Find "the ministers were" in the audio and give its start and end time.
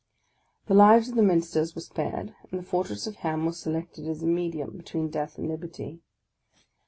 1.15-1.81